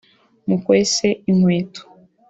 [0.47, 1.81] mukwese inkweto